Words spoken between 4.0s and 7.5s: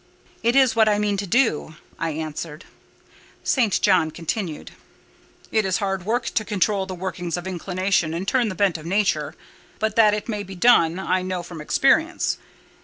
continued— "It is hard work to control the workings of